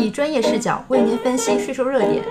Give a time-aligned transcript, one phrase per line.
[0.00, 2.24] 以专业视角为您分析税收热点。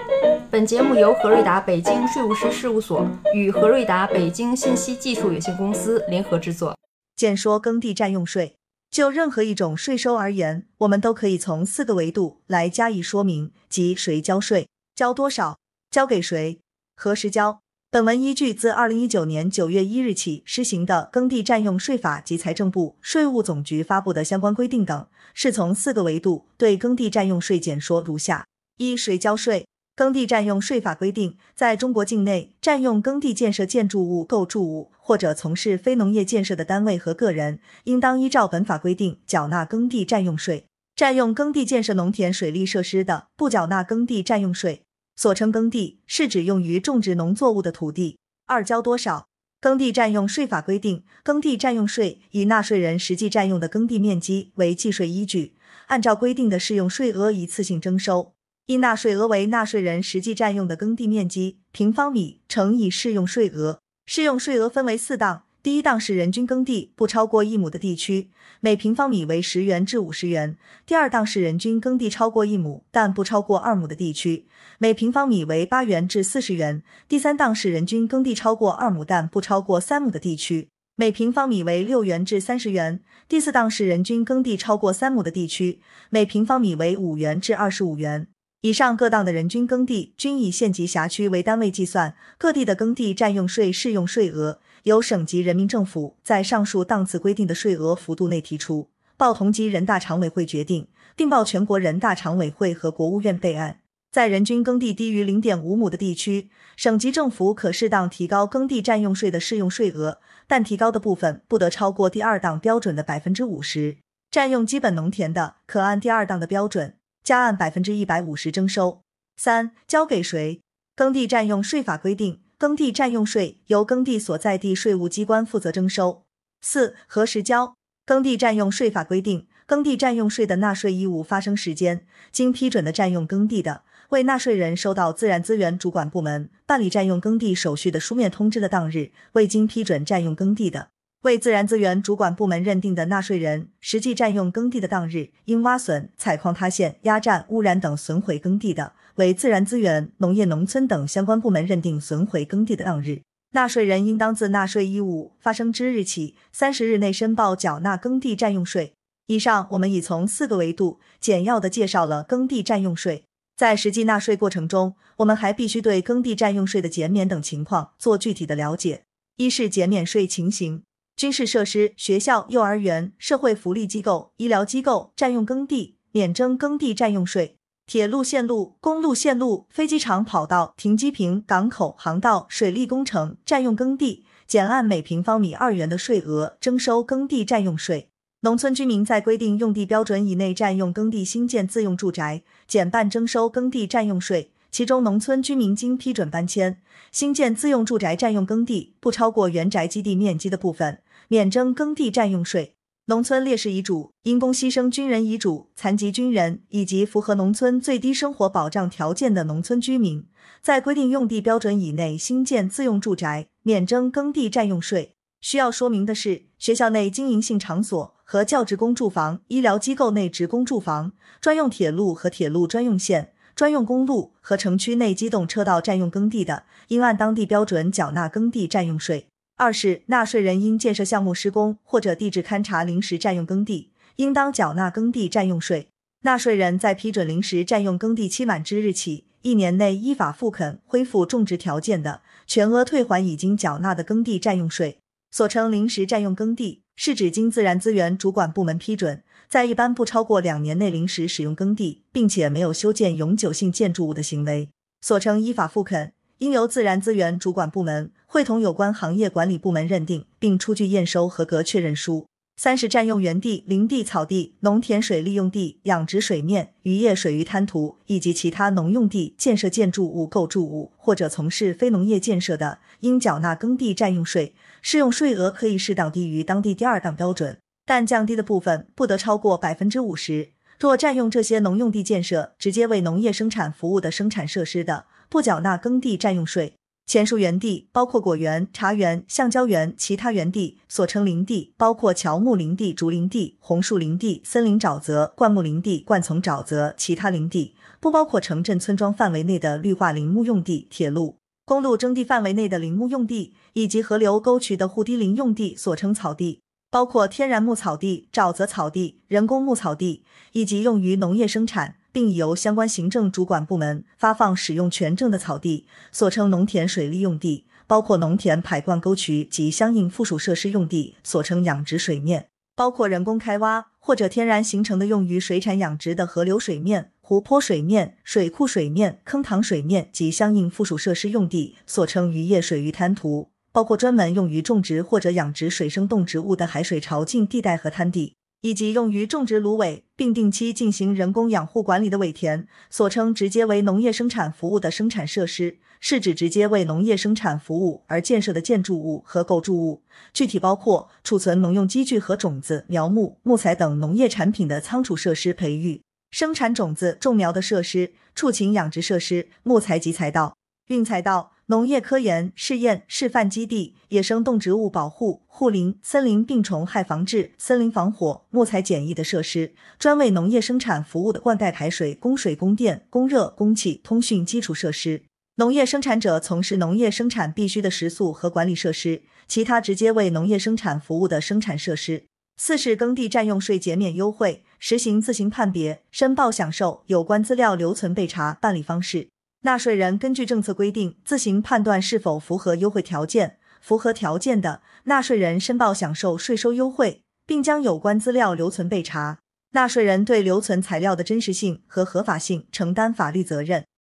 [0.50, 6.76] 本节目由何瑞达北京税务师事务所与何瑞达北京信息技术有限公司联合制作。
[7.16, 8.56] 简说耕地占用税，
[8.90, 15.60] 就任何一种税收而言，我们都可以从四个维度来加以说明，即谁交税、交多少、
[15.92, 16.60] 交给谁、
[16.96, 17.60] 何时交。
[17.92, 28.46] 本文依据自二零一九年九月一日起施行的耕地占用税法及财政部、税务总局发布的相关规定等，是从四个维度对耕地占用税简说如下：
[28.78, 29.66] 一、谁交税？
[29.96, 40.68] 耕地占用税法规定，在中国境内占用耕地建设建筑物、构筑物或者从事非农业建设的单位和个人，应当依照本法规定缴纳耕地占用税。
[40.96, 44.84] 占用耕地建设农田水利设施的，不缴纳耕地占用税。
[45.20, 48.18] 所称耕地是指用于种植农作物的土地。
[48.46, 49.28] 二交多少？
[49.60, 55.56] 耕地占用税法规定，耕地占用税以纳税人实际占用的耕地面积为计税依据，
[55.88, 58.32] 按照规定的适用税额一次性征收。
[58.68, 63.82] 应纳税额为纳税人实际占用的耕地面积平方米乘以适用税额。
[64.06, 65.44] 适用税额分为四档。
[65.62, 68.30] 第一档是人均耕地不超过一亩的地区，
[68.62, 74.46] 每平方米为十元至五十元；第二档是人均耕地超过一亩但不超过二亩的地区，
[74.78, 88.28] 每平方米为八元至四十元；第三档是人均耕地超过二亩但不超过三亩的地区，每平方米为六元至三十元；第四档是人均耕地超过三亩的地区，每平方米为五元至二十五元。
[88.62, 94.60] 以上各档的人均耕地均以县级辖区为单位计算，各地的耕地占用税适用税额。
[94.84, 103.80] 由省级人民政府在上述档次规定的税额幅度内提出，报同级人大常委会决定，并报全国人大常委会和国务院备案。
[104.12, 113.98] 在人均耕地低于零点五亩的地区，省级政府可适当提高耕地占用税的适用税额，但提高的部分不得超过第二档标准的百分之五十。
[114.30, 116.96] 占用基本农田的，可按第二档的标准
[117.30, 119.04] 加按百分之一百五十征收。
[119.38, 120.62] 三、交给谁？
[120.96, 122.42] 耕地占用税法规定。
[122.58, 126.24] 耕地占用税由耕地所在地税务机关负责征收。
[126.60, 127.76] 四、何时交？
[128.04, 140.90] 耕地占用税法规定，耕地占用税的纳税义务发生时间，经批准的占用耕地的，为纳税人收到自然资源主管部门办理占用耕地手续的书面通知的当日；未经批准占用耕地的，
[141.24, 148.94] 为自然资源主管部门认定的纳税人实际占用耕地的当日，因挖损、采矿塌陷、压占、污染等损毁耕地的。
[149.16, 153.22] 为自然资源、农业农村等相关部门认定损毁耕地的当日，
[153.52, 158.94] 纳税人应当自纳税义务发生之日起三十日内申报缴纳耕地占用税。
[159.28, 163.26] 以上我们已从四个维度简要的介绍了耕地占用税。
[163.58, 169.04] 在实际纳税过程中，我们还必须对耕地占用税的减免等情况做具体的了解。
[169.36, 170.84] 一是减免税情形：
[171.20, 177.58] 军事设施、学校、幼儿园、社会福利机构、医疗机构占用耕地，免征耕地占用税。
[177.86, 188.08] 铁路线路、公路线路、飞机场跑道、停机坪、港口、航道、水利工程占用耕地，减按每平方米二元的税额征收耕地占用税。
[188.40, 194.54] 农村居民在规定用地标准以内占用耕地新建自用住宅，减半征收耕地占用税。
[194.72, 196.82] 其中，农村居民经批准搬迁
[197.12, 202.76] 新建自用住宅占用耕地不超过原宅基地面积的部分，免征耕地占用税。
[203.06, 210.28] 农村烈士遗嘱、因公牺牲军人遗嘱、残疾军人以及符合农村最低生活保障条件的农村居民，
[210.62, 215.16] 在规定用地标准以内新建自用住宅，免征耕地占用税。
[215.42, 229.28] 需要说明的是，学校内经营性场所和教职工住房、医疗机构内职工住房、专用铁路和铁路专用线、专用公路和城区内机动车道占用耕地的，应按当地标准缴纳耕地占用税。
[229.58, 235.90] 二是纳税人因建设项目施工或者地质勘察临时占用耕地，应当缴纳耕地占用税。
[236.22, 245.00] 纳税人在批准临时占用耕地期满之日起一年内依法复垦恢复种植条件的，全额退还已经缴纳的耕地占用税。
[245.32, 254.70] 所称临时占用耕地，是指经自然资源主管部门批准，在一般不超过两年内临时使用耕地，并且没有修建永久性建筑物的行为。
[255.02, 256.14] 所称依法复垦。
[256.38, 262.28] 应由自然资源主管部门会同有关行业管理部门认定，并出具验收合格确认书。
[262.56, 274.54] 三是占用园地、林地、草地、农田水利用地、养殖水面、渔业水域滩涂以及其他农用地建设建筑物、构筑物或者从事非农业建设的，应缴纳耕地占用税。
[274.82, 277.58] 适用税额可以适当低于当地第二档标准，
[277.90, 280.52] 但降低的部分不得超过百分之五十。
[280.80, 286.76] 若占用这些农用地建设直接为农业生产服务的生产设施的，不缴纳耕地占用税。
[287.08, 306.62] 前述园地包括果园、茶园、橡胶园；其他园地所称林地包括乔木林地、竹林地、红树林地、森林沼泽、灌木林地、灌丛沼泽；其他林地不包括城镇村庄范围内的绿化林木用地、铁路、公路征地范围内的林木用地，以及河流沟渠的护堤林用地，所称草地。
[306.90, 311.96] 包括天然牧草地、沼泽草地、人工牧草地，以及用于农业生产。
[312.12, 322.46] 并已由相关行政主管部门发放使用权证的草地，所称农田水利用地，包括农田排灌沟渠及相应附属设施用地，所称养殖水面；
[322.76, 338.34] 包括人工开挖或者天然形成的用于水产养殖的河流水面、湖泊水面、水库水面、坑塘水面及相应附属设施用地，所称渔业水域滩涂；包括专门用于种植或者养殖水生动植物的海水潮境地带和滩地。
[338.60, 350.04] 以及用于种植芦苇并定期进行人工养护管理的苇田，所称直接为农业生产服务的生产设施，是指直接为农业生产服务而建设的建筑物和构筑物。
[350.34, 361.54] 具体包括储存农用机具和种子、苗木、木材等农业产品的仓储设施、培育、生产种子、种苗的设施、畜禽养殖设施、木材及材道、运材道。
[361.70, 375.22] 农业科研试验示范基地、野生动植物保护、护林、森林病虫害防治、森林防火、木材检疫的设施，专为农业生产服务的灌溉排水、供水、供电、供热、供气、通讯基础设施，
[375.58, 382.24] 农业生产者从事农业生产必需的食宿和管理设施，其他直接为农业生产服务的生产设施。
[382.58, 389.28] 四是耕地占用税减免优惠，实行自行判别、申报享受有关资料留存备查办理方式。
[389.64, 399.40] 纳税人根据政策规定自行判断是否符合优惠条件，符合条件的，纳税人申报享受税收优惠，并将有关资料留存备查。
[399.72, 403.84] 纳税人对留存材料的真实性和合法性承担法律责任。